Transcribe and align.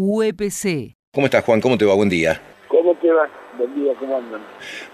UEPC. 0.00 0.94
¿Cómo 1.12 1.26
estás, 1.26 1.44
Juan? 1.44 1.60
¿Cómo 1.60 1.76
te 1.76 1.84
va? 1.84 1.94
Buen 1.94 2.08
día. 2.08 2.40
¿Cómo 2.68 2.94
te 2.94 3.10
va? 3.10 3.28
Buen 3.58 3.74
día, 3.74 3.92
¿cómo 3.98 4.16
andan? 4.16 4.40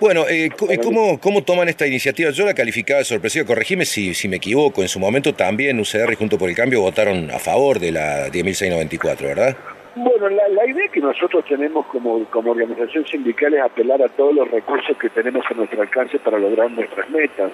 Bueno, 0.01 0.25
eh, 0.29 0.49
co- 0.57 0.71
eh, 0.71 0.79
¿cómo, 0.83 1.21
¿cómo 1.21 1.43
toman 1.45 1.69
esta 1.69 1.87
iniciativa? 1.87 2.31
Yo 2.31 2.47
la 2.47 2.55
calificaba 2.55 2.99
de 3.01 3.05
sorpresiva. 3.05 3.45
Corregime 3.45 3.85
si, 3.85 4.15
si 4.15 4.29
me 4.29 4.37
equivoco. 4.37 4.81
En 4.81 4.89
su 4.89 4.99
momento 4.99 5.35
también 5.35 5.79
UCR 5.79 6.13
y 6.13 6.17
Junto 6.17 6.39
por 6.39 6.49
el 6.49 6.57
Cambio 6.57 6.81
votaron 6.81 7.31
a 7.31 7.39
favor 7.39 7.79
de 7.79 7.93
la 7.93 8.29
10.694, 8.29 9.21
¿verdad? 9.23 9.57
Bueno, 9.97 10.29
la, 10.31 10.49
la 10.49 10.67
idea 10.67 10.89
que 10.91 11.01
nosotros 11.01 11.45
tenemos 11.47 11.85
como, 11.87 12.25
como 12.31 12.53
organización 12.53 13.07
sindical 13.07 13.53
es 13.55 13.61
apelar 13.61 14.01
a 14.03 14.09
todos 14.09 14.35
los 14.35 14.51
recursos 14.51 14.97
que 14.97 15.11
tenemos 15.11 15.45
a 15.51 15.55
nuestro 15.55 15.83
alcance 15.83 16.19
para 16.19 16.39
lograr 16.39 16.71
nuestras 16.71 17.09
metas. 17.11 17.53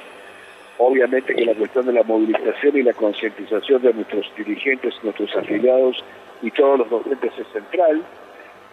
Obviamente 0.83 1.35
que 1.35 1.45
la 1.45 1.55
cuestión 1.55 1.85
de 1.87 1.93
la 1.93 2.03
movilización 2.03 2.75
y 2.79 2.83
la 2.83 2.95
concientización 2.95 3.83
de 3.83 3.93
nuestros 3.93 4.33
dirigentes, 4.35 4.95
nuestros 5.03 5.37
afiliados 5.37 6.03
y 6.41 6.51
todos 6.53 6.79
los 6.79 6.89
docentes 6.91 7.33
es 7.39 7.47
central. 7.53 8.03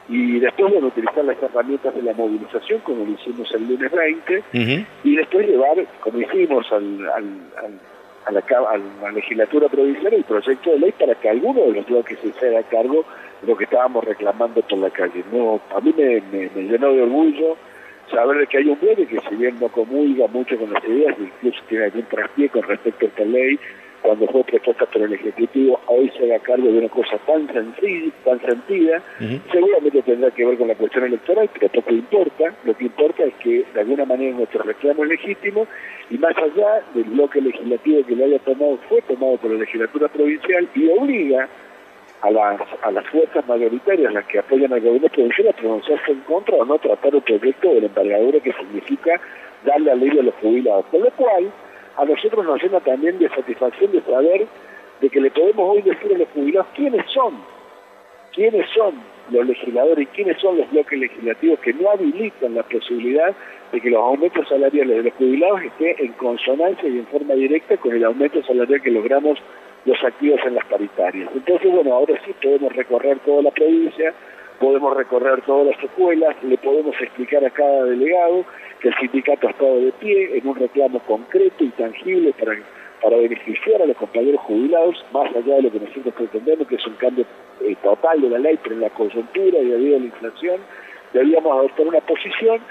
Y 0.07 0.39
después, 0.39 0.71
bueno, 0.71 0.87
utilizar 0.87 1.25
las 1.25 1.35
herramientas 1.43 1.93
de 1.93 2.01
la 2.01 2.13
movilización, 2.13 2.79
como 2.79 3.03
lo 3.03 3.11
hicimos 3.11 3.53
el 3.53 3.67
lunes 3.67 3.91
20, 3.91 4.37
Ujú. 4.39 4.85
y 5.03 5.15
después 5.17 5.47
llevar, 5.49 5.85
como 5.99 6.21
hicimos, 6.21 6.71
al, 6.71 7.09
al- 7.09 7.51
al- 7.57 7.79
a, 8.25 8.31
la, 8.31 8.39
a 8.39 8.77
la 9.03 9.11
legislatura 9.11 9.67
provincial 9.67 10.13
el 10.13 10.23
proyecto 10.23 10.69
de 10.71 10.79
ley 10.79 10.93
para 10.97 11.13
que 11.15 11.29
alguno 11.29 11.61
de 11.61 11.71
los 11.73 11.85
bloques 11.85 12.17
se 12.39 12.47
haga 12.47 12.63
cargo 12.63 13.03
de 13.41 13.47
lo 13.47 13.57
que 13.57 13.65
estábamos 13.65 14.03
reclamando 14.05 14.61
por 14.61 14.79
la 14.79 14.89
calle. 14.91 15.23
No, 15.33 15.59
a 15.75 15.81
mí 15.81 15.93
me, 15.97 16.21
me- 16.31 16.49
me 16.55 16.61
llenó 16.63 16.93
de 16.93 17.01
orgullo 17.03 17.57
saber 18.11 18.37
de 18.37 18.47
que 18.47 18.57
hay 18.57 18.69
un 18.69 18.79
bloque 18.79 19.05
que 19.05 19.19
si 19.29 19.35
bien 19.35 19.57
no 19.59 19.67
comulga 19.69 20.27
mucho 20.27 20.57
con 20.57 20.71
las 20.71 20.83
ideas, 20.85 21.15
incluso 21.19 21.59
tiene 21.67 21.85
algún 21.85 22.03
traspié 22.03 22.49
con 22.49 22.63
respecto 22.63 23.05
a 23.05 23.09
esta 23.09 23.25
ley, 23.25 23.59
cuando 24.01 24.27
fue 24.27 24.43
propuesta 24.43 24.85
por 24.85 25.01
el 25.01 25.13
Ejecutivo, 25.13 25.79
hoy 25.87 26.09
se 26.17 26.25
haga 26.25 26.39
cargo 26.39 26.71
de 26.71 26.79
una 26.79 26.89
cosa 26.89 27.17
tan 27.25 27.51
sencilla, 27.51 28.11
tan 28.23 28.39
sentida, 28.41 29.01
seguramente 29.51 30.01
tendrá 30.03 30.31
que 30.31 30.45
ver 30.45 30.57
con 30.57 30.67
la 30.67 30.75
cuestión 30.75 31.05
electoral, 31.05 31.49
pero 31.53 31.69
poco 31.69 31.91
importa, 31.91 32.53
lo 32.63 32.77
que 32.77 32.85
importa 32.85 33.23
es 33.23 33.33
que 33.35 33.65
de 33.73 33.79
alguna 33.79 34.05
manera 34.05 34.37
nuestro 34.37 34.63
reclamo 34.63 35.03
es 35.03 35.09
legítimo 35.09 35.67
y 36.09 36.17
más 36.17 36.37
allá 36.37 36.83
del 36.93 37.05
bloque 37.05 37.41
legislativo 37.41 38.05
que 38.05 38.15
lo 38.15 38.25
haya 38.25 38.39
tomado, 38.39 38.77
fue 38.87 39.01
tomado 39.01 39.37
por 39.37 39.51
la 39.51 39.59
legislatura 39.59 40.07
provincial 40.07 40.67
y 40.75 40.89
obliga 40.89 41.49
a 42.21 42.31
las, 42.31 42.61
a 42.81 42.91
las 42.91 43.07
fuerzas 43.07 43.47
mayoritarias, 43.47 44.13
las 44.13 44.25
que 44.25 44.39
apoyan 44.39 44.73
al 44.73 44.81
gobierno 44.81 45.07
provincial, 45.09 45.49
a 45.49 45.53
pronunciarse 45.53 46.11
en 46.11 46.21
contra 46.21 46.55
o 46.55 46.65
no 46.65 46.77
tratar 46.79 47.15
un 47.15 47.21
proyecto 47.21 47.69
de 47.69 47.81
la 47.81 47.87
envergadura 47.87 48.39
que 48.39 48.53
significa 48.53 49.19
darle 49.63 49.91
alivio 49.91 50.21
a 50.21 50.23
los 50.25 50.35
jubilados. 50.35 50.85
Con 50.87 51.01
lo 51.01 51.11
cual, 51.11 51.51
a 51.97 52.05
nosotros 52.05 52.45
nos 52.45 52.61
llena 52.61 52.79
también 52.79 53.19
de 53.19 53.29
satisfacción 53.29 53.91
de 53.91 54.01
saber 54.01 54.47
de 55.01 55.09
que 55.09 55.21
le 55.21 55.31
podemos 55.31 55.75
hoy 55.75 55.81
decir 55.81 56.15
a 56.15 56.17
los 56.17 56.27
jubilados 56.29 56.67
quiénes 56.75 57.05
son, 57.11 57.35
quiénes 58.33 58.67
son 58.69 58.95
los 59.29 59.45
legisladores 59.45 60.07
y 60.07 60.15
quiénes 60.15 60.37
son 60.39 60.57
los 60.57 60.71
bloques 60.71 60.99
legislativos 60.99 61.59
que 61.59 61.73
no 61.73 61.89
habilitan 61.91 62.55
la 62.55 62.63
posibilidad 62.63 63.35
de 63.71 63.81
que 63.81 63.89
los 63.89 63.99
aumentos 63.99 64.47
salariales 64.47 64.97
de 64.97 65.03
los 65.03 65.13
jubilados 65.15 65.61
estén 65.63 65.95
en 65.99 66.13
consonancia 66.13 66.87
y 66.87 66.99
en 66.99 67.07
forma 67.07 67.33
directa 67.33 67.77
con 67.77 67.93
el 67.93 68.03
aumento 68.05 68.41
salarial 68.43 68.81
que 68.81 68.91
logramos 68.91 69.39
los 69.85 70.03
activos 70.03 70.39
en 70.45 70.55
las 70.55 70.65
paritarias. 70.65 71.29
Entonces, 71.33 71.71
bueno, 71.71 71.93
ahora 71.93 72.19
sí 72.25 72.33
podemos 72.41 72.73
recorrer 72.75 73.19
toda 73.19 73.41
la 73.41 73.51
provincia, 73.51 74.13
podemos 74.59 74.95
recorrer 74.95 75.41
todas 75.41 75.67
las 75.67 75.83
escuelas, 75.83 76.35
le 76.43 76.57
podemos 76.57 76.95
explicar 76.99 77.45
a 77.45 77.49
cada 77.49 77.83
delegado 77.85 78.45
que 78.81 78.89
el 78.89 78.95
sindicato 78.95 79.47
ha 79.47 79.51
estado 79.51 79.79
de 79.79 79.91
pie 79.93 80.37
en 80.37 80.47
un 80.47 80.55
reclamo 80.55 80.99
concreto 80.99 81.63
y 81.63 81.69
tangible 81.69 82.33
para, 82.33 82.57
para 83.01 83.17
beneficiar 83.17 83.81
a 83.81 83.85
los 83.85 83.97
compañeros 83.97 84.41
jubilados, 84.41 85.05
más 85.11 85.35
allá 85.35 85.55
de 85.55 85.61
lo 85.63 85.71
que 85.71 85.79
nosotros 85.79 86.13
pretendemos, 86.13 86.67
que 86.67 86.75
es 86.75 86.87
un 86.87 86.95
cambio 86.95 87.25
eh, 87.61 87.75
total 87.83 88.21
de 88.21 88.29
la 88.29 88.39
ley, 88.39 88.59
pero 88.61 88.75
en 88.75 88.81
la 88.81 88.89
coyuntura 88.89 89.59
y 89.59 89.65
debido 89.65 89.97
a 89.97 89.99
la 89.99 90.05
inflación, 90.05 90.61
debíamos 91.13 91.51
adoptar 91.51 91.87
una 91.87 92.01
posición. 92.01 92.61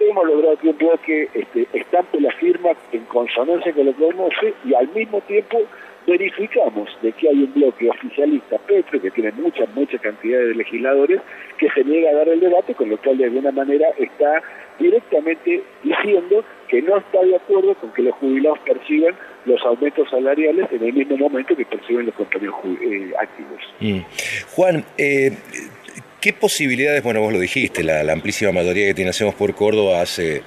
Hemos 0.00 0.26
logrado 0.26 0.56
que 0.56 0.68
un 0.68 0.78
bloque 0.78 1.28
este, 1.34 1.68
estampe 1.72 2.20
la 2.20 2.32
firma 2.32 2.70
en 2.92 3.04
consonancia 3.04 3.72
con 3.72 3.86
lo 3.86 3.94
que 3.94 4.08
hemos 4.08 4.32
hecho 4.42 4.56
y 4.64 4.74
al 4.74 4.88
mismo 4.88 5.20
tiempo 5.22 5.58
verificamos 6.06 6.88
de 7.02 7.12
que 7.12 7.28
hay 7.28 7.44
un 7.44 7.54
bloque 7.54 7.88
oficialista 7.88 8.58
Petro, 8.58 9.00
que 9.00 9.10
tiene 9.10 9.32
mucha, 9.32 9.64
mucha 9.74 9.98
cantidad 9.98 10.38
de 10.40 10.54
legisladores, 10.54 11.20
que 11.58 11.68
se 11.70 11.84
niega 11.84 12.10
a 12.10 12.14
dar 12.14 12.28
el 12.28 12.40
debate, 12.40 12.74
con 12.74 12.90
lo 12.90 12.98
cual 12.98 13.18
de 13.18 13.24
alguna 13.24 13.52
manera 13.52 13.86
está 13.98 14.42
directamente 14.78 15.62
diciendo 15.82 16.44
que 16.68 16.82
no 16.82 16.98
está 16.98 17.22
de 17.22 17.36
acuerdo 17.36 17.74
con 17.74 17.92
que 17.92 18.02
los 18.02 18.14
jubilados 18.14 18.58
perciban 18.60 19.14
los 19.44 19.60
aumentos 19.62 20.08
salariales 20.10 20.66
en 20.72 20.82
el 20.84 20.92
mismo 20.92 21.16
momento 21.16 21.54
que 21.54 21.66
perciben 21.66 22.06
los 22.06 22.14
compañeros 22.14 22.56
eh, 22.80 23.12
activos. 23.20 23.60
Mm. 23.80 24.00
Juan, 24.54 24.84
eh, 24.98 25.32
¿qué 26.20 26.32
posibilidades, 26.32 27.02
bueno, 27.02 27.20
vos 27.20 27.32
lo 27.32 27.38
dijiste, 27.38 27.82
la, 27.82 28.02
la 28.02 28.12
amplísima 28.12 28.52
mayoría 28.52 28.86
que 28.86 28.94
tiene 28.94 29.10
Hacemos 29.10 29.34
por 29.34 29.54
Córdoba 29.54 30.00
hace 30.00 30.42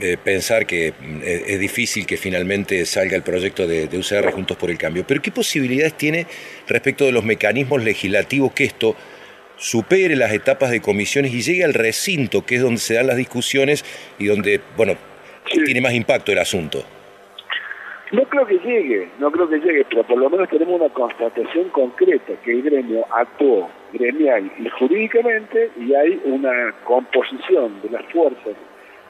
eh, 0.00 0.16
pensar 0.22 0.66
que 0.66 0.92
mm, 0.98 1.20
es, 1.22 1.42
es 1.48 1.60
difícil 1.60 2.06
que 2.06 2.16
finalmente 2.16 2.84
salga 2.86 3.16
el 3.16 3.22
proyecto 3.22 3.66
de, 3.66 3.86
de 3.86 3.98
UCR 3.98 4.30
Juntos 4.32 4.56
por 4.56 4.70
el 4.70 4.78
Cambio, 4.78 5.04
pero 5.06 5.20
¿qué 5.22 5.30
posibilidades 5.30 5.94
tiene 5.94 6.26
respecto 6.66 7.04
de 7.04 7.12
los 7.12 7.24
mecanismos 7.24 7.82
legislativos 7.82 8.52
que 8.52 8.64
esto 8.64 8.96
supere 9.56 10.16
las 10.16 10.32
etapas 10.32 10.70
de 10.70 10.80
comisiones 10.80 11.32
y 11.32 11.42
llegue 11.42 11.64
al 11.64 11.74
recinto, 11.74 12.44
que 12.44 12.56
es 12.56 12.62
donde 12.62 12.80
se 12.80 12.94
dan 12.94 13.06
las 13.06 13.16
discusiones 13.16 13.84
y 14.18 14.26
donde, 14.26 14.60
bueno, 14.76 14.96
Sí. 15.46 15.62
tiene 15.64 15.80
más 15.82 15.92
impacto 15.92 16.32
el 16.32 16.38
asunto? 16.38 16.82
No 18.12 18.22
creo 18.24 18.46
que 18.46 18.58
llegue, 18.58 19.08
no 19.18 19.30
creo 19.30 19.48
que 19.48 19.58
llegue, 19.58 19.84
pero 19.88 20.04
por 20.04 20.18
lo 20.18 20.30
menos 20.30 20.48
tenemos 20.48 20.80
una 20.80 20.92
constatación 20.92 21.68
concreta 21.70 22.34
que 22.44 22.52
el 22.52 22.62
gremio 22.62 23.04
actuó 23.10 23.68
gremial 23.92 24.50
y 24.58 24.68
jurídicamente 24.68 25.70
y 25.80 25.94
hay 25.94 26.20
una 26.24 26.72
composición 26.84 27.80
de 27.82 27.90
las 27.90 28.04
fuerzas 28.12 28.54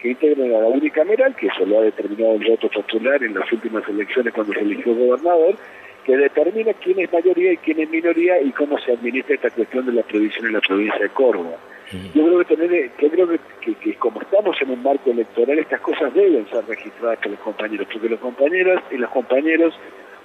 que 0.05 0.11
integran 0.11 0.55
a 0.55 0.59
la 0.61 0.67
unicameral, 0.67 1.35
que 1.35 1.47
eso 1.47 1.65
lo 1.65 1.79
ha 1.79 1.83
determinado 1.83 2.35
el 2.35 2.45
voto 2.47 2.69
popular 2.69 3.23
en 3.25 3.33
las 3.33 3.51
últimas 3.51 3.89
elecciones 3.89 4.35
cuando 4.35 4.53
se 4.53 4.61
eligió 4.61 4.95
gobernador, 4.95 5.57
que 6.05 6.15
determina 6.15 6.75
quién 6.75 7.01
es 7.01 7.11
mayoría 7.11 7.53
y 7.53 7.57
quién 7.57 7.81
es 7.81 7.89
minoría 7.89 8.39
y 8.43 8.51
cómo 8.53 8.79
se 8.81 8.93
administra 8.93 9.37
esta 9.37 9.49
cuestión 9.51 9.87
de 9.87 9.93
la 9.93 10.03
previsión 10.03 10.45
en 10.45 10.53
la 10.53 10.61
provincia 10.61 10.99
de 11.01 11.09
Córdoba. 11.09 11.57
Yo 12.15 12.23
creo 12.27 12.39
que 12.45 12.57
tener, 12.57 12.91
yo 13.01 13.09
creo 13.11 13.29
que, 13.29 13.39
que- 13.63 13.75
que 13.77 13.95
como 13.95 14.21
estamos 14.21 14.61
en 14.61 14.71
un 14.73 14.83
marco 14.83 15.11
electoral, 15.11 15.59
estas 15.59 15.81
cosas 15.81 16.13
deben 16.13 16.47
ser 16.51 16.67
registradas 16.67 17.19
por 17.21 17.31
los 17.31 17.41
compañeros, 17.41 17.87
porque 17.91 18.09
los 18.11 18.21
compañeros 18.21 18.83
y 18.91 18.97
los 18.99 19.09
compañeros 19.11 19.75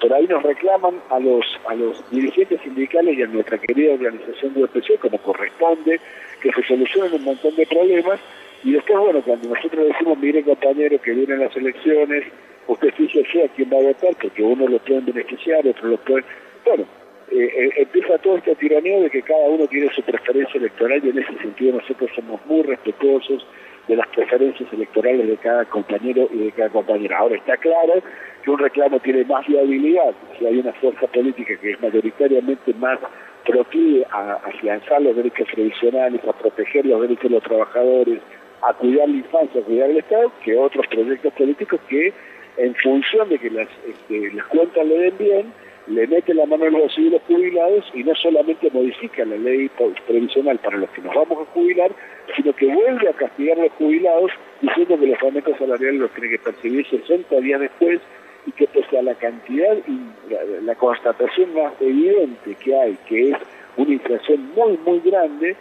por 0.01 0.13
ahí 0.13 0.27
nos 0.27 0.43
reclaman 0.43 0.95
a 1.09 1.19
los 1.19 1.45
a 1.69 1.75
los 1.75 2.03
dirigentes 2.11 2.59
sindicales 2.61 3.17
y 3.17 3.21
a 3.23 3.27
nuestra 3.27 3.57
querida 3.57 3.93
organización 3.93 4.53
de 4.55 4.63
UPC, 4.65 4.99
como 4.99 5.17
corresponde, 5.19 5.99
que 6.41 6.51
se 6.51 6.63
solucionen 6.63 7.13
un 7.13 7.23
montón 7.23 7.55
de 7.55 7.65
problemas, 7.65 8.19
y 8.63 8.73
después, 8.73 8.99
bueno, 8.99 9.21
cuando 9.21 9.49
nosotros 9.49 9.87
decimos, 9.87 10.17
mire 10.17 10.43
compañero, 10.43 10.99
que 11.01 11.11
vienen 11.11 11.39
las 11.39 11.55
elecciones, 11.55 12.25
usted 12.67 12.93
fíjese 12.93 13.45
a 13.45 13.47
quién 13.49 13.69
va 13.71 13.77
a 13.77 13.83
votar, 13.83 14.15
porque 14.21 14.43
uno 14.43 14.67
lo 14.67 14.79
pueden 14.79 15.05
beneficiar, 15.05 15.65
otro 15.65 15.89
lo 15.89 15.97
pueden... 15.97 16.25
Bueno, 16.65 16.85
eh, 17.31 17.51
eh, 17.55 17.69
empieza 17.77 18.17
todo 18.17 18.37
este 18.37 18.55
tiranía 18.55 19.01
de 19.01 19.09
que 19.09 19.21
cada 19.21 19.47
uno 19.47 19.67
tiene 19.67 19.89
su 19.93 20.01
preferencia 20.01 20.57
electoral 20.57 20.99
y 21.03 21.09
en 21.09 21.19
ese 21.19 21.37
sentido 21.37 21.77
nosotros 21.77 22.09
somos 22.15 22.43
muy 22.47 22.63
respetuosos 22.63 23.45
de 23.87 23.95
las 23.95 24.07
preferencias 24.07 24.71
electorales 24.73 25.27
de 25.27 25.37
cada 25.37 25.65
compañero 25.65 26.27
y 26.31 26.45
de 26.45 26.51
cada 26.51 26.69
compañera. 26.69 27.19
Ahora 27.19 27.35
está 27.35 27.55
claro 27.57 28.01
que 28.43 28.51
un 28.51 28.59
reclamo 28.59 28.99
tiene 28.99 29.23
más 29.25 29.45
viabilidad 29.45 30.13
si 30.37 30.45
hay 30.45 30.59
una 30.59 30.73
fuerza 30.73 31.07
política 31.07 31.55
que 31.61 31.71
es 31.71 31.81
mayoritariamente 31.81 32.73
más 32.73 32.99
proclive 33.45 34.05
a 34.11 34.33
afianzar 34.45 35.01
los 35.01 35.15
derechos 35.15 35.47
tradicionales, 35.47 36.21
a 36.27 36.33
proteger 36.33 36.85
los 36.85 37.01
derechos 37.01 37.23
de 37.23 37.29
los 37.29 37.43
trabajadores, 37.43 38.19
a 38.61 38.73
cuidar 38.73 39.09
la 39.09 39.17
infancia, 39.17 39.61
a 39.61 39.63
cuidar 39.63 39.89
el 39.89 39.97
Estado, 39.97 40.31
que 40.43 40.57
otros 40.57 40.85
proyectos 40.87 41.33
políticos 41.33 41.79
que 41.87 42.13
en 42.57 42.75
función 42.75 43.29
de 43.29 43.39
que 43.39 43.49
las, 43.49 43.69
este, 43.87 44.31
cuentas 44.49 44.85
le 44.85 44.97
den 44.97 45.17
bien, 45.17 45.53
le 45.87 46.05
meten 46.07 46.37
la 46.37 46.45
mano 46.45 46.65
en 46.65 46.73
los 46.73 46.97
los 46.97 47.21
jubilados 47.23 47.85
y 47.93 48.03
no 48.03 48.13
solamente 48.15 48.69
modifica 48.71 49.25
la 49.25 49.37
ley 49.37 49.71
previsional 50.05 50.59
para 50.59 50.77
los 50.77 50.89
que 50.91 51.01
nos 51.01 51.15
vamos 51.15 51.47
a 51.47 51.51
jubilar, 51.51 51.91
sino 52.35 52.53
que 52.53 52.67
vuelve 52.67 53.09
a 53.09 53.13
castigar 53.13 53.59
a 53.59 53.63
los 53.63 53.71
jubilados 53.73 54.31
diciendo 54.61 54.99
que 54.99 55.07
los 55.07 55.21
aumentos 55.23 55.57
salariales 55.57 55.99
los 55.99 56.11
tiene 56.11 56.29
que 56.29 56.39
percibir 56.39 56.87
60 56.87 57.35
días 57.39 57.61
después 57.61 57.99
y 58.45 58.51
que 58.51 58.67
pese 58.67 58.99
a 58.99 59.01
la 59.01 59.15
cantidad 59.15 59.77
y 59.87 60.31
la, 60.31 60.43
la 60.61 60.75
constatación 60.75 61.53
más 61.55 61.73
evidente 61.79 62.55
que 62.55 62.75
hay, 62.75 62.97
que 63.07 63.31
es 63.31 63.37
una 63.77 63.91
inflación 63.91 64.51
muy, 64.55 64.77
muy 64.85 64.99
grande, 64.99 65.55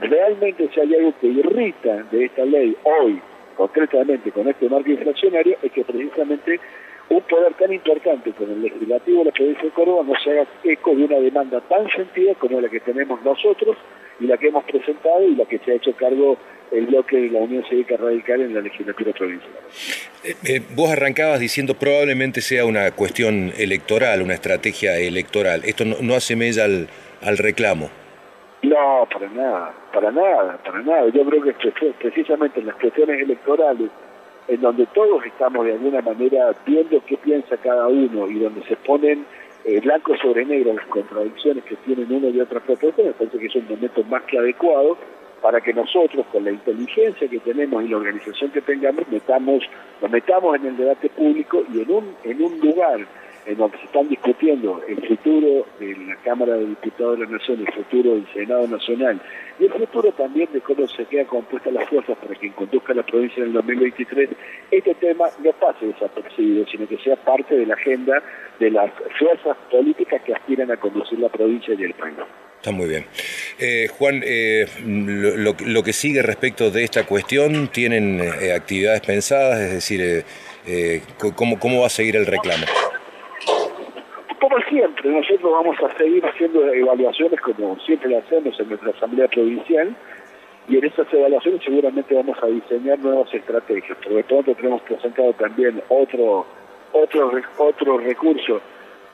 realmente 0.00 0.68
si 0.72 0.80
hay 0.80 0.94
algo 0.94 1.14
que 1.20 1.26
irrita 1.26 2.02
de 2.10 2.24
esta 2.24 2.44
ley 2.44 2.76
hoy, 2.84 3.20
concretamente 3.56 4.30
con 4.32 4.48
este 4.48 4.68
marco 4.68 4.90
inflacionario, 4.90 5.56
es 5.62 5.72
que 5.72 5.84
precisamente 5.84 6.60
un 7.08 7.20
poder 7.22 7.54
tan 7.54 7.72
importante 7.72 8.32
como 8.32 8.52
el 8.52 8.62
legislativo 8.62 9.20
de 9.20 9.24
la 9.26 9.30
provincia 9.30 9.62
de 9.62 9.70
Córdoba 9.70 10.02
no 10.06 10.14
se 10.22 10.30
haga 10.30 10.46
eco 10.64 10.94
de 10.94 11.04
una 11.04 11.18
demanda 11.18 11.60
tan 11.60 11.88
sentida 11.90 12.34
como 12.34 12.60
la 12.60 12.68
que 12.68 12.80
tenemos 12.80 13.22
nosotros 13.22 13.76
y 14.18 14.26
la 14.26 14.36
que 14.36 14.48
hemos 14.48 14.64
presentado 14.64 15.22
y 15.22 15.36
la 15.36 15.44
que 15.44 15.58
se 15.58 15.72
ha 15.72 15.74
hecho 15.74 15.92
cargo 15.94 16.36
el 16.72 16.86
bloque 16.86 17.16
de 17.16 17.30
la 17.30 17.38
Unión 17.38 17.64
Cívica 17.68 17.96
Radical 17.96 18.40
en 18.40 18.54
la 18.54 18.60
legislatura 18.60 19.12
provincial. 19.12 19.52
Eh, 20.24 20.34
eh, 20.44 20.62
vos 20.74 20.90
arrancabas 20.90 21.38
diciendo 21.38 21.74
probablemente 21.74 22.40
sea 22.40 22.64
una 22.64 22.90
cuestión 22.90 23.52
electoral, 23.56 24.22
una 24.22 24.34
estrategia 24.34 24.98
electoral. 24.98 25.62
Esto 25.64 25.84
no, 25.84 25.96
no 26.00 26.14
hace 26.14 26.34
mella 26.34 26.64
al, 26.64 26.88
al 27.22 27.38
reclamo. 27.38 27.88
No, 28.66 29.06
para 29.12 29.28
nada, 29.28 29.74
para 29.92 30.10
nada, 30.10 30.58
para 30.64 30.82
nada. 30.82 31.08
Yo 31.10 31.24
creo 31.24 31.42
que 31.42 31.92
precisamente 32.00 32.58
en 32.58 32.66
las 32.66 32.74
cuestiones 32.74 33.22
electorales, 33.22 33.90
en 34.48 34.60
donde 34.60 34.86
todos 34.86 35.24
estamos 35.24 35.66
de 35.66 35.74
alguna 35.74 36.00
manera 36.00 36.52
viendo 36.66 37.00
qué 37.06 37.16
piensa 37.16 37.56
cada 37.58 37.86
uno 37.86 38.28
y 38.28 38.40
donde 38.40 38.64
se 38.64 38.74
ponen 38.74 39.24
eh, 39.64 39.80
blanco 39.80 40.16
sobre 40.16 40.44
negro 40.44 40.72
las 40.72 40.86
contradicciones 40.86 41.62
que 41.62 41.76
tienen 41.76 42.10
una 42.10 42.28
y 42.28 42.40
otra 42.40 42.58
propuesta, 42.58 43.02
me 43.04 43.12
parece 43.12 43.38
que 43.38 43.46
es 43.46 43.54
un 43.54 43.68
momento 43.68 44.02
más 44.04 44.24
que 44.24 44.36
adecuado 44.36 44.98
para 45.40 45.60
que 45.60 45.72
nosotros, 45.72 46.26
con 46.32 46.42
la 46.42 46.50
inteligencia 46.50 47.28
que 47.28 47.38
tenemos 47.38 47.84
y 47.84 47.88
la 47.88 47.98
organización 47.98 48.50
que 48.50 48.62
tengamos, 48.62 49.06
metamos, 49.08 49.62
nos 50.02 50.10
metamos 50.10 50.56
en 50.56 50.66
el 50.66 50.76
debate 50.76 51.08
público 51.10 51.62
y 51.72 51.82
en 51.82 51.90
un, 51.92 52.16
en 52.24 52.42
un 52.42 52.58
lugar 52.58 53.06
en 53.46 53.56
donde 53.56 53.78
se 53.78 53.84
están 53.84 54.08
discutiendo 54.08 54.82
el 54.88 55.06
futuro 55.06 55.66
de 55.78 55.96
la 55.96 56.16
Cámara 56.16 56.54
de 56.54 56.66
Diputados 56.66 57.18
de 57.18 57.24
la 57.26 57.30
Nación, 57.32 57.60
el 57.60 57.72
futuro 57.72 58.14
del 58.14 58.26
Senado 58.34 58.66
Nacional 58.66 59.20
y 59.58 59.64
el 59.64 59.72
futuro 59.72 60.12
también 60.12 60.48
de 60.52 60.60
cómo 60.60 60.86
se 60.88 61.04
queda 61.04 61.24
compuesta 61.24 61.70
las 61.70 61.88
fuerzas 61.88 62.18
para 62.18 62.34
quien 62.34 62.52
conduzca 62.52 62.92
la 62.92 63.04
provincia 63.04 63.42
en 63.42 63.48
el 63.48 63.52
2023, 63.54 64.30
este 64.70 64.94
tema 64.96 65.26
no 65.42 65.52
pase 65.52 65.86
desapercibido, 65.86 66.66
sino 66.66 66.88
que 66.88 66.98
sea 66.98 67.16
parte 67.16 67.56
de 67.56 67.66
la 67.66 67.74
agenda 67.74 68.22
de 68.58 68.70
las 68.70 68.90
fuerzas 69.18 69.56
políticas 69.70 70.20
que 70.22 70.34
aspiran 70.34 70.70
a 70.70 70.76
conducir 70.76 71.18
la 71.20 71.28
provincia 71.28 71.74
y 71.78 71.84
el 71.84 71.94
país. 71.94 72.16
Está 72.56 72.72
muy 72.72 72.88
bien. 72.88 73.06
Eh, 73.58 73.86
Juan, 73.96 74.22
eh, 74.24 74.66
lo, 74.84 75.82
que 75.84 75.92
sigue 75.92 76.22
respecto 76.22 76.70
de 76.70 76.82
esta 76.82 77.04
cuestión, 77.04 77.68
¿tienen 77.68 78.20
eh, 78.20 78.52
actividades 78.52 79.02
pensadas? 79.02 79.60
Es 79.60 79.72
decir, 79.72 80.24
¿cómo, 81.36 81.60
¿cómo 81.60 81.82
va 81.82 81.86
a 81.86 81.90
seguir 81.90 82.16
el 82.16 82.26
reclamo? 82.26 82.66
Siempre, 85.06 85.20
nosotros 85.20 85.52
vamos 85.52 85.76
a 85.80 85.98
seguir 85.98 86.24
haciendo 86.26 86.66
evaluaciones 86.66 87.40
como 87.40 87.78
siempre 87.80 88.10
lo 88.10 88.18
hacemos 88.18 88.58
en 88.58 88.68
nuestra 88.68 88.90
Asamblea 88.90 89.28
Provincial 89.28 89.94
y 90.68 90.78
en 90.78 90.84
esas 90.84 91.06
evaluaciones 91.12 91.62
seguramente 91.62 92.14
vamos 92.14 92.36
a 92.42 92.46
diseñar 92.46 92.98
nuevas 92.98 93.32
estrategias. 93.32 93.96
Por 93.98 94.12
lo 94.12 94.24
tanto, 94.24 94.54
tenemos 94.56 94.82
presentado 94.82 95.32
también 95.34 95.80
otro, 95.88 96.44
otro, 96.92 97.30
otro 97.58 97.98
recurso 97.98 98.60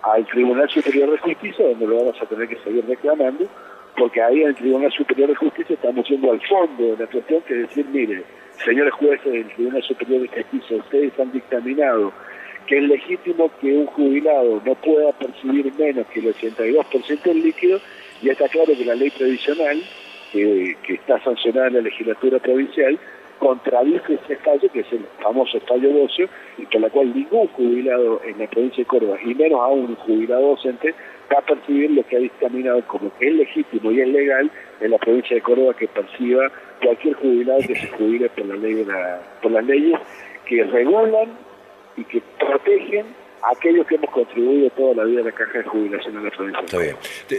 al 0.03 0.27
Tribunal 0.29 0.69
Superior 0.71 1.11
de 1.11 1.19
Justicia, 1.19 1.69
donde 1.69 1.87
lo 1.87 1.97
vamos 1.97 2.23
a 2.23 2.27
tener 2.27 2.49
que 2.49 2.57
seguir 2.65 2.87
reclamando, 2.87 3.47
porque 3.99 4.23
ahí 4.23 4.41
en 4.41 4.49
el 4.49 4.55
Tribunal 4.55 4.93
Superior 4.93 5.29
de 5.29 5.35
Justicia 5.35 5.75
estamos 5.75 6.09
yendo 6.09 6.33
al 6.33 6.41
fondo 6.41 6.97
de 6.97 7.05
la 7.05 7.07
cuestión, 7.07 7.43
que 7.43 7.55
decir, 7.55 7.85
mire, 7.93 8.25
señores 8.65 8.95
jueces 8.95 9.31
del 9.31 9.49
Tribunal 9.55 9.83
Superior 9.83 10.23
de 10.23 10.43
Justicia, 10.43 10.77
ustedes 10.79 11.21
han 11.21 11.33
dictaminado 11.33 12.13
es 12.79 12.83
legítimo 12.85 13.51
que 13.61 13.73
un 13.73 13.87
jubilado 13.87 14.63
no 14.65 14.75
pueda 14.77 15.13
percibir 15.13 15.73
menos 15.75 16.07
que 16.07 16.21
el 16.21 16.35
82% 16.35 17.23
del 17.23 17.43
líquido, 17.43 17.81
y 18.23 18.31
está 18.31 18.49
claro 18.49 18.73
que 18.77 18.85
la 18.85 18.95
ley 18.95 19.11
previsional, 19.11 19.83
que, 20.33 20.77
está 20.89 21.23
sancionada 21.23 21.69
en 21.69 21.75
la 21.75 21.81
legislatura 21.83 22.39
provincial, 22.39 22.99
contradice 23.39 24.15
ese 24.15 24.37
fallo, 24.37 24.71
que 24.73 24.81
es 24.81 24.93
el 24.93 25.05
famoso 25.21 25.61
fallo 25.61 25.93
de 25.93 26.03
ocio, 26.03 26.29
y 26.57 26.67
por 26.67 26.81
la 26.81 26.91
cual 26.91 27.13
ningún 27.15 27.49
jubilado 27.49 28.23
en 28.25 28.39
la 28.39 28.47
provincia 28.47 28.85
de 28.85 28.87
Córdoba, 28.87 29.19
y 29.23 29.35
menos 29.35 29.61
aún 29.61 29.87
un 29.91 29.97
jubilado 29.97 30.51
docente, 30.51 30.95
va 31.31 31.41
a 31.41 31.43
percibir 31.43 31.91
lo 31.91 32.07
que 32.07 32.17
ha 32.17 32.21
dictaminado 32.21 32.87
como 32.87 33.11
es 33.21 33.35
legítimo 33.35 33.91
y 33.91 34.01
es 34.01 34.09
legal 34.09 34.51
en 34.81 34.91
la 34.91 34.99
provincia 34.99 35.35
de 35.35 35.43
Córdoba 35.43 35.75
que 35.75 35.89
perciba 35.89 36.51
cualquier 36.83 37.15
jubilado 37.15 37.61
que 37.67 37.75
se 37.75 37.89
jubile 37.89 38.29
por 38.31 38.47
la 38.47 38.57
ley 38.57 38.75
de 38.75 38.85
la, 38.87 39.21
por 39.43 39.51
las 39.51 39.65
leyes 39.65 39.99
que 40.47 40.63
regulan 40.65 41.52
y 41.97 42.05
que 42.05 42.23
protegen 42.39 43.15
aquellos 43.51 43.87
que 43.87 43.97
hemos 43.97 44.11
contribuido 44.11 44.71
toda 44.71 44.95
la 44.95 45.05
vida 45.05 45.21
a 45.21 45.25
la 45.25 45.33
caja 45.33 45.59
de 45.59 45.65
jubilación 45.65 46.17
en 46.17 46.25
la 46.25 46.31
provincia. 46.31 46.63
Está 46.65 46.79
bien. 46.79 46.97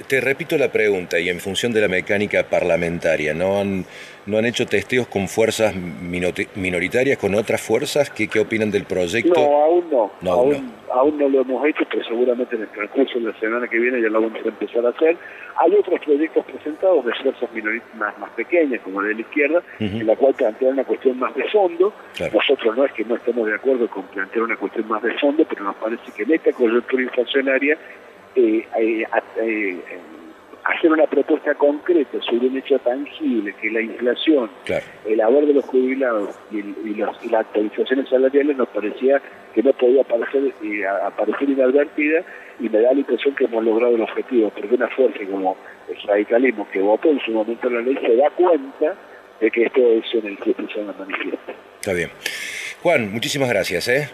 Te, 0.08 0.22
repito 0.22 0.58
la 0.58 0.72
pregunta 0.72 1.20
y 1.20 1.30
en 1.30 1.40
función 1.40 1.72
de 1.74 1.82
la 1.82 1.88
mecánica 1.88 2.44
parlamentaria, 2.44 3.34
¿no 3.34 3.60
han, 3.60 3.86
no 4.26 4.38
han 4.38 4.46
hecho 4.46 4.66
testeos 4.66 5.08
con 5.08 5.28
fuerzas 5.28 5.74
minoritarias, 5.76 7.18
con 7.18 7.36
otras 7.36 7.62
fuerzas? 7.62 8.10
¿Qué, 8.10 8.28
qué 8.28 8.40
opinan 8.40 8.72
del 8.72 8.86
proyecto? 8.86 9.40
No, 9.40 9.64
aún 9.64 9.90
no. 9.90 10.32
aún, 10.32 10.72
aún, 10.92 11.18
no. 11.18 11.30
lo 11.30 11.42
hemos 11.42 11.66
hecho, 11.66 11.84
pero 11.90 12.04
seguramente 12.04 12.56
en 12.56 12.64
el 12.64 12.70
transcurso 12.70 13.20
de 13.20 13.32
la 13.32 13.40
semana 13.40 13.68
que 13.68 13.80
viene 13.80 14.02
ya 14.02 14.10
lo 14.10 14.22
vamos 14.22 14.40
a 14.44 14.48
empezar 14.48 14.86
a 14.86 14.90
hacer. 14.90 15.18
Hay 15.56 15.72
otros 15.76 16.00
proyectos 16.04 16.44
presentados 16.46 17.06
de 17.06 17.14
fuerzas 17.14 17.52
minoritarias 17.54 18.18
más, 18.18 18.30
pequeñas, 18.32 18.82
como 18.82 19.02
de 19.02 19.14
la 19.14 19.22
izquierda, 19.22 19.62
en 19.80 20.08
la 20.08 20.16
cual 20.16 20.34
plantean 20.34 20.74
una 20.74 20.84
cuestión 20.84 21.20
más 21.20 21.34
de 21.36 21.44
fondo. 21.50 21.94
Nosotros 22.34 22.76
no 22.76 22.86
es 22.86 22.92
que 22.94 23.06
no 23.06 23.16
estemos 23.16 23.48
de 23.48 23.56
acuerdo 23.56 23.88
con 23.88 24.04
plantear 24.08 24.46
una 24.46 24.58
cuestión 24.58 24.88
más 24.88 25.04
de 25.04 25.14
fondo, 25.20 25.46
pero 25.48 25.64
nos 25.64 25.76
parece 25.76 25.93
que 26.16 26.24
en 26.24 26.34
esta 26.34 26.52
coyuntura 26.52 27.04
inflacionaria 27.04 27.78
eh, 28.36 28.68
eh, 28.80 29.06
eh, 29.42 29.78
hacer 30.64 30.92
una 30.92 31.06
propuesta 31.06 31.54
concreta 31.56 32.20
sobre 32.22 32.48
un 32.48 32.58
hecho 32.58 32.80
tangible, 32.80 33.54
que 33.62 33.70
la 33.70 33.82
inflación, 33.82 34.50
el 35.06 35.22
haber 35.22 35.46
de 35.46 35.54
los 35.54 35.66
jubilados 35.66 36.36
y, 36.52 36.62
las 36.96 37.16
actualizaciones 37.34 38.08
salariales 38.10 38.56
nos 38.56 38.70
parecía 38.70 39.22
que 39.54 39.62
no 39.62 39.74
podía 39.74 40.02
aparecer, 40.02 40.54
aparecer 41.06 41.50
inadvertida 41.50 42.24
y 42.60 42.70
me 42.70 42.80
da 42.80 42.94
la 42.94 43.00
impresión 43.00 43.36
que 43.36 43.44
hemos 43.44 43.64
logrado 43.64 43.96
el 43.96 44.02
objetivo, 44.02 44.52
porque 44.52 44.76
una 44.76 44.88
fuerza 44.90 45.20
como 45.30 45.58
el 45.90 46.02
radicalismo 46.08 46.68
que 46.72 46.80
votó 46.80 47.10
en 47.10 47.20
su 47.20 47.32
momento 47.32 47.70
la 47.70 47.82
ley 47.82 47.98
se 47.98 48.16
da 48.16 48.30
cuenta 48.30 48.96
de 49.42 49.52
que 49.52 49.66
esto 49.66 49.82
es 49.82 50.14
en 50.14 50.28
el 50.28 50.38
que 50.38 50.54
se 50.54 50.82
manifiesta. 50.82 51.54
Está 51.82 51.94
bien. 51.94 52.10
Juan, 52.82 53.12
muchísimas 53.12 53.50
gracias. 53.50 53.88
¿eh? 53.90 54.10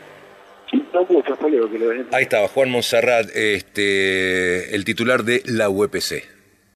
Ahí 2.11 2.23
estaba 2.23 2.47
Juan 2.47 2.69
Monserrat, 2.69 3.29
este, 3.35 4.75
el 4.75 4.85
titular 4.85 5.23
de 5.23 5.41
la 5.45 5.69
UPC. 5.69 6.38